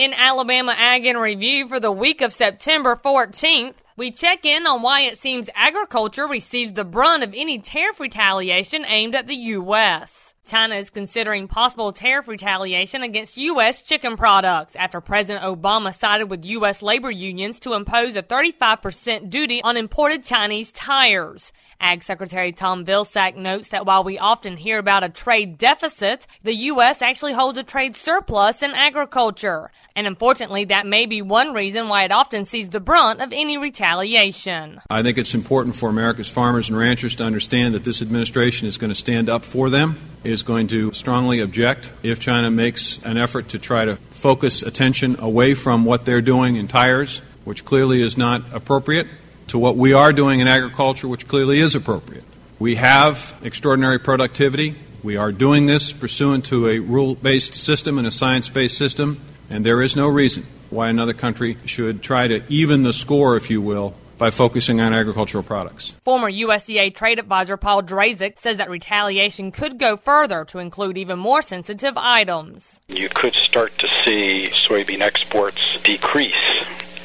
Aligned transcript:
In 0.00 0.14
Alabama 0.14 0.74
Ag 0.78 1.04
in 1.04 1.18
Review 1.18 1.68
for 1.68 1.78
the 1.78 1.92
week 1.92 2.22
of 2.22 2.32
September 2.32 2.96
14th, 2.96 3.74
we 3.98 4.10
check 4.10 4.46
in 4.46 4.66
on 4.66 4.80
why 4.80 5.02
it 5.02 5.18
seems 5.18 5.50
agriculture 5.54 6.26
receives 6.26 6.72
the 6.72 6.86
brunt 6.86 7.22
of 7.22 7.34
any 7.36 7.58
tariff 7.58 8.00
retaliation 8.00 8.86
aimed 8.88 9.14
at 9.14 9.26
the 9.26 9.34
U.S. 9.34 10.29
China 10.50 10.74
is 10.74 10.90
considering 10.90 11.46
possible 11.46 11.92
tariff 11.92 12.26
retaliation 12.26 13.04
against 13.04 13.36
U.S. 13.36 13.82
chicken 13.82 14.16
products 14.16 14.74
after 14.74 15.00
President 15.00 15.44
Obama 15.44 15.96
sided 15.96 16.26
with 16.26 16.44
U.S. 16.44 16.82
labor 16.82 17.08
unions 17.08 17.60
to 17.60 17.74
impose 17.74 18.16
a 18.16 18.22
35% 18.24 19.30
duty 19.30 19.62
on 19.62 19.76
imported 19.76 20.24
Chinese 20.24 20.72
tires. 20.72 21.52
Ag 21.78 22.02
Secretary 22.02 22.50
Tom 22.50 22.84
Vilsack 22.84 23.36
notes 23.36 23.68
that 23.68 23.86
while 23.86 24.02
we 24.02 24.18
often 24.18 24.56
hear 24.56 24.78
about 24.78 25.04
a 25.04 25.08
trade 25.08 25.56
deficit, 25.56 26.26
the 26.42 26.54
U.S. 26.54 27.00
actually 27.00 27.32
holds 27.32 27.56
a 27.56 27.62
trade 27.62 27.94
surplus 27.94 28.60
in 28.60 28.72
agriculture. 28.72 29.70
And 29.94 30.08
unfortunately, 30.08 30.64
that 30.64 30.84
may 30.84 31.06
be 31.06 31.22
one 31.22 31.54
reason 31.54 31.86
why 31.86 32.02
it 32.02 32.10
often 32.10 32.44
sees 32.44 32.70
the 32.70 32.80
brunt 32.80 33.20
of 33.20 33.32
any 33.32 33.56
retaliation. 33.56 34.80
I 34.90 35.04
think 35.04 35.16
it's 35.16 35.32
important 35.32 35.76
for 35.76 35.88
America's 35.88 36.28
farmers 36.28 36.68
and 36.68 36.76
ranchers 36.76 37.14
to 37.16 37.24
understand 37.24 37.72
that 37.74 37.84
this 37.84 38.02
administration 38.02 38.66
is 38.66 38.78
going 38.78 38.90
to 38.90 38.96
stand 38.96 39.30
up 39.30 39.44
for 39.44 39.70
them 39.70 40.09
is 40.24 40.42
going 40.42 40.68
to 40.68 40.92
strongly 40.92 41.40
object 41.40 41.92
if 42.02 42.20
China 42.20 42.50
makes 42.50 43.02
an 43.04 43.16
effort 43.16 43.50
to 43.50 43.58
try 43.58 43.84
to 43.84 43.96
focus 43.96 44.62
attention 44.62 45.18
away 45.20 45.54
from 45.54 45.84
what 45.84 46.04
they're 46.04 46.20
doing 46.20 46.56
in 46.56 46.68
tires, 46.68 47.18
which 47.44 47.64
clearly 47.64 48.02
is 48.02 48.18
not 48.18 48.42
appropriate, 48.52 49.06
to 49.48 49.58
what 49.58 49.76
we 49.76 49.92
are 49.92 50.12
doing 50.12 50.40
in 50.40 50.46
agriculture, 50.46 51.08
which 51.08 51.26
clearly 51.26 51.58
is 51.58 51.74
appropriate. 51.74 52.24
We 52.58 52.74
have 52.74 53.38
extraordinary 53.42 53.98
productivity. 53.98 54.74
We 55.02 55.16
are 55.16 55.32
doing 55.32 55.66
this 55.66 55.92
pursuant 55.92 56.44
to 56.46 56.68
a 56.68 56.78
rule 56.78 57.14
based 57.14 57.54
system 57.54 57.96
and 57.96 58.06
a 58.06 58.10
science 58.10 58.48
based 58.50 58.76
system, 58.76 59.20
and 59.48 59.64
there 59.64 59.80
is 59.80 59.96
no 59.96 60.08
reason 60.08 60.44
why 60.68 60.88
another 60.90 61.14
country 61.14 61.56
should 61.64 62.02
try 62.02 62.28
to 62.28 62.42
even 62.48 62.82
the 62.82 62.92
score, 62.92 63.36
if 63.36 63.50
you 63.50 63.62
will, 63.62 63.94
by 64.20 64.30
focusing 64.30 64.82
on 64.82 64.92
agricultural 64.92 65.42
products. 65.42 65.92
Former 66.02 66.30
USDA 66.30 66.94
trade 66.94 67.18
advisor 67.18 67.56
Paul 67.56 67.82
Drazek 67.82 68.38
says 68.38 68.58
that 68.58 68.68
retaliation 68.68 69.50
could 69.50 69.78
go 69.78 69.96
further 69.96 70.44
to 70.44 70.58
include 70.58 70.98
even 70.98 71.18
more 71.18 71.40
sensitive 71.40 71.94
items. 71.96 72.80
You 72.86 73.08
could 73.08 73.34
start 73.34 73.76
to 73.78 73.88
see 74.04 74.50
soybean 74.68 75.00
exports 75.00 75.58
decrease 75.82 76.34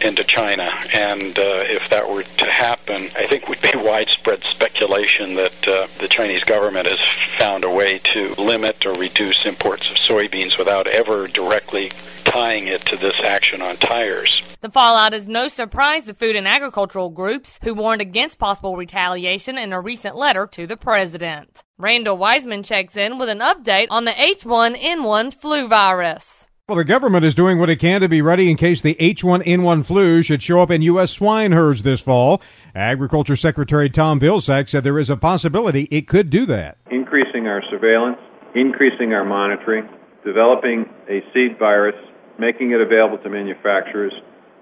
into 0.02 0.26
China. 0.26 0.70
And 0.94 1.40
uh, 1.40 1.64
if 1.66 1.90
that 1.90 2.10
were 2.10 2.24
to 2.24 2.52
happen, 2.52 3.10
I 3.16 3.28
think 3.28 3.48
would 3.48 3.62
be 3.62 3.72
widespread 3.76 4.44
speculation 4.52 5.36
that 5.36 5.68
uh, 5.68 5.88
the 6.00 6.10
Chinese 6.10 6.44
government 6.44 6.90
has 6.90 7.00
found 7.40 7.64
a 7.64 7.70
way 7.70 8.00
to 8.14 8.36
limit 8.38 8.86
or 8.86 8.94
reduce 8.94 9.38
imports 9.46 9.88
of 9.88 9.96
soybeans 10.08 10.58
without 10.58 10.88
ever 10.88 11.28
directly 11.28 11.92
tying 12.36 12.68
it 12.68 12.84
to 12.88 12.98
this 12.98 13.16
action 13.24 13.62
on 13.62 13.78
tires. 13.78 14.30
The 14.60 14.70
fallout 14.70 15.14
is 15.14 15.26
no 15.26 15.48
surprise 15.48 16.04
to 16.04 16.14
food 16.14 16.36
and 16.36 16.46
agricultural 16.46 17.10
groups 17.12 17.58
who 17.64 17.74
warned 17.74 18.02
against 18.02 18.40
possible 18.40 18.76
retaliation 18.76 19.58
in 19.58 19.72
a 19.72 19.80
recent 19.80 20.18
letter 20.18 20.46
to 20.48 20.68
the 20.68 20.76
president. 20.76 21.64
Randall 21.78 22.18
Wiseman 22.18 22.64
checks 22.64 22.98
in 22.98 23.18
with 23.18 23.30
an 23.30 23.40
update 23.40 23.88
on 23.90 24.04
the 24.04 24.12
H1N1 24.12 25.34
flu 25.34 25.70
virus. 25.70 26.48
Well, 26.68 26.78
the 26.78 26.84
government 26.84 27.24
is 27.24 27.36
doing 27.36 27.58
what 27.58 27.70
it 27.70 27.80
can 27.80 28.02
to 28.02 28.10
be 28.10 28.22
ready 28.22 28.52
in 28.52 28.58
case 28.58 28.82
the 28.82 28.98
H1N1 29.00 29.86
flu 29.86 30.22
should 30.22 30.44
show 30.44 30.60
up 30.60 30.72
in 30.72 30.82
U.S. 30.82 31.12
swine 31.12 31.54
herds 31.54 31.84
this 31.84 32.02
fall. 32.02 32.42
Agriculture 32.74 33.38
Secretary 33.38 33.90
Tom 33.90 34.20
Vilsack 34.20 34.68
said 34.68 34.84
there 34.84 35.00
is 35.00 35.10
a 35.10 35.16
possibility 35.16 35.84
it 35.90 36.10
could 36.10 36.30
do 36.30 36.46
that. 36.48 36.80
Increasing 36.92 37.48
our 37.48 37.62
surveillance, 37.70 38.18
increasing 38.56 39.14
our 39.14 39.24
monitoring, 39.24 39.88
developing 40.26 40.86
a 41.08 41.22
seed 41.34 41.58
virus, 41.60 41.96
making 42.40 42.72
it 42.72 42.82
available 42.82 43.18
to 43.20 43.30
manufacturers, 43.30 44.14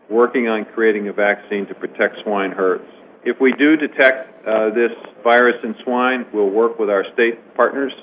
working 0.09 0.47
on 0.47 0.65
creating 0.73 1.07
a 1.07 1.13
vaccine 1.13 1.65
to 1.67 1.75
protect 1.75 2.17
swine 2.23 2.51
herds. 2.51 2.85
If 3.23 3.39
we 3.39 3.53
do 3.53 3.77
detect 3.77 4.45
uh, 4.45 4.69
this 4.69 4.91
virus 5.23 5.55
in 5.63 5.75
swine, 5.83 6.25
we'll 6.33 6.49
work 6.49 6.77
with 6.77 6.89
our 6.89 7.05
state 7.13 7.55
partners, 7.55 7.93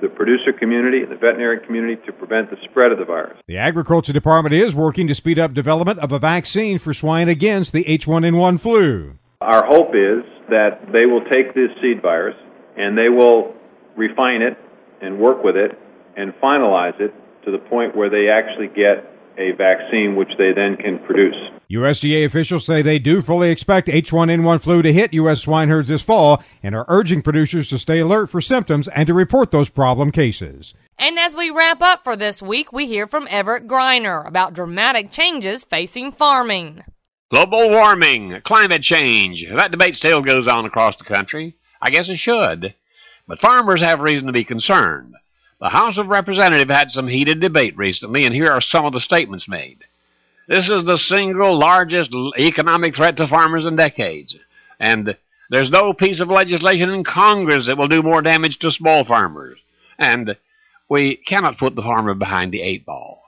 the 0.00 0.08
producer 0.08 0.52
community, 0.52 1.02
and 1.02 1.12
the 1.12 1.16
veterinary 1.16 1.64
community 1.64 2.00
to 2.06 2.12
prevent 2.12 2.50
the 2.50 2.56
spread 2.64 2.90
of 2.90 2.98
the 2.98 3.04
virus. 3.04 3.36
The 3.48 3.58
Agriculture 3.58 4.12
Department 4.12 4.54
is 4.54 4.74
working 4.74 5.06
to 5.08 5.14
speed 5.14 5.38
up 5.38 5.52
development 5.52 5.98
of 5.98 6.10
a 6.10 6.18
vaccine 6.18 6.78
for 6.78 6.94
swine 6.94 7.28
against 7.28 7.72
the 7.72 7.84
H1N1 7.84 8.60
flu. 8.60 9.18
Our 9.42 9.66
hope 9.66 9.94
is 9.94 10.24
that 10.48 10.80
they 10.92 11.04
will 11.04 11.24
take 11.24 11.54
this 11.54 11.70
seed 11.82 12.00
virus 12.00 12.36
and 12.76 12.96
they 12.96 13.08
will 13.08 13.54
refine 13.96 14.40
it 14.40 14.56
and 15.02 15.18
work 15.18 15.44
with 15.44 15.56
it 15.56 15.78
and 16.16 16.32
finalize 16.42 16.98
it 17.00 17.12
to 17.44 17.50
the 17.50 17.58
point 17.58 17.96
where 17.96 18.10
they 18.10 18.28
actually 18.28 18.68
get 18.68 19.08
a 19.38 19.52
vaccine 19.52 20.14
which 20.16 20.30
they 20.38 20.52
then 20.52 20.76
can 20.76 20.98
produce. 21.06 21.36
USDA 21.70 22.26
officials 22.26 22.66
say 22.66 22.82
they 22.82 22.98
do 22.98 23.22
fully 23.22 23.50
expect 23.50 23.88
H1N1 23.88 24.60
flu 24.60 24.82
to 24.82 24.92
hit 24.92 25.14
U.S. 25.14 25.40
swine 25.40 25.68
herds 25.68 25.88
this 25.88 26.02
fall 26.02 26.42
and 26.62 26.74
are 26.74 26.84
urging 26.88 27.22
producers 27.22 27.68
to 27.68 27.78
stay 27.78 28.00
alert 28.00 28.28
for 28.28 28.42
symptoms 28.42 28.88
and 28.88 29.06
to 29.06 29.14
report 29.14 29.50
those 29.50 29.70
problem 29.70 30.12
cases. 30.12 30.74
And 30.98 31.18
as 31.18 31.34
we 31.34 31.50
wrap 31.50 31.80
up 31.80 32.04
for 32.04 32.14
this 32.14 32.42
week, 32.42 32.72
we 32.72 32.86
hear 32.86 33.06
from 33.06 33.26
Everett 33.30 33.66
Griner 33.66 34.26
about 34.26 34.52
dramatic 34.52 35.10
changes 35.10 35.64
facing 35.64 36.12
farming. 36.12 36.84
Global 37.30 37.70
warming, 37.70 38.42
climate 38.44 38.82
change. 38.82 39.42
That 39.56 39.70
debate 39.70 39.94
still 39.94 40.20
goes 40.20 40.46
on 40.46 40.66
across 40.66 40.96
the 40.98 41.04
country. 41.04 41.56
I 41.80 41.88
guess 41.88 42.10
it 42.10 42.18
should. 42.18 42.74
But 43.26 43.40
farmers 43.40 43.80
have 43.80 44.00
reason 44.00 44.26
to 44.26 44.32
be 44.32 44.44
concerned. 44.44 45.14
The 45.62 45.68
House 45.68 45.96
of 45.96 46.08
Representatives 46.08 46.72
had 46.72 46.90
some 46.90 47.06
heated 47.06 47.40
debate 47.40 47.76
recently, 47.76 48.26
and 48.26 48.34
here 48.34 48.50
are 48.50 48.60
some 48.60 48.84
of 48.84 48.92
the 48.92 48.98
statements 48.98 49.46
made. 49.46 49.78
This 50.48 50.68
is 50.68 50.84
the 50.84 50.98
single 50.98 51.56
largest 51.56 52.12
economic 52.36 52.96
threat 52.96 53.16
to 53.18 53.28
farmers 53.28 53.64
in 53.64 53.76
decades, 53.76 54.34
and 54.80 55.16
there's 55.50 55.70
no 55.70 55.92
piece 55.92 56.18
of 56.18 56.28
legislation 56.30 56.90
in 56.90 57.04
Congress 57.04 57.68
that 57.68 57.78
will 57.78 57.86
do 57.86 58.02
more 58.02 58.22
damage 58.22 58.58
to 58.58 58.72
small 58.72 59.04
farmers, 59.04 59.56
and 60.00 60.36
we 60.88 61.20
cannot 61.28 61.58
put 61.58 61.76
the 61.76 61.82
farmer 61.82 62.14
behind 62.14 62.50
the 62.50 62.60
eight 62.60 62.84
ball. 62.84 63.22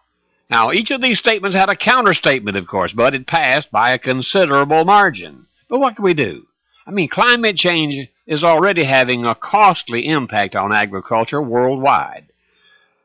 Now, 0.50 0.72
each 0.72 0.90
of 0.90 1.00
these 1.00 1.20
statements 1.20 1.56
had 1.56 1.68
a 1.68 1.76
counterstatement, 1.76 2.56
of 2.56 2.66
course, 2.66 2.92
but 2.92 3.14
it 3.14 3.28
passed 3.28 3.70
by 3.70 3.92
a 3.92 3.98
considerable 4.00 4.84
margin. 4.84 5.46
But 5.68 5.78
what 5.78 5.94
can 5.94 6.04
we 6.04 6.14
do? 6.14 6.48
I 6.84 6.90
mean, 6.90 7.08
climate 7.08 7.54
change 7.54 8.08
is 8.26 8.42
already 8.42 8.84
having 8.84 9.24
a 9.24 9.34
costly 9.34 10.06
impact 10.06 10.54
on 10.54 10.72
agriculture 10.72 11.42
worldwide. 11.42 12.26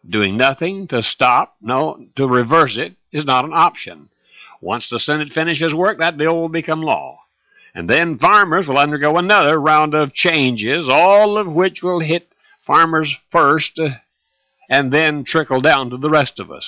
Doing 0.07 0.37
nothing 0.37 0.87
to 0.87 1.03
stop, 1.03 1.55
no, 1.61 2.05
to 2.15 2.25
reverse 2.25 2.77
it 2.77 2.95
is 3.11 3.25
not 3.25 3.45
an 3.45 3.53
option. 3.53 4.09
Once 4.61 4.87
the 4.89 4.99
Senate 4.99 5.29
finishes 5.33 5.73
work, 5.73 5.97
that 5.99 6.17
bill 6.17 6.35
will 6.35 6.49
become 6.49 6.81
law. 6.81 7.19
And 7.75 7.89
then 7.89 8.17
farmers 8.17 8.67
will 8.67 8.77
undergo 8.77 9.17
another 9.17 9.59
round 9.59 9.93
of 9.93 10.13
changes, 10.13 10.87
all 10.89 11.37
of 11.37 11.47
which 11.47 11.81
will 11.83 11.99
hit 11.99 12.27
farmers 12.65 13.13
first 13.31 13.79
uh, 13.79 13.89
and 14.69 14.91
then 14.91 15.23
trickle 15.25 15.61
down 15.61 15.89
to 15.89 15.97
the 15.97 16.09
rest 16.09 16.39
of 16.39 16.51
us. 16.51 16.67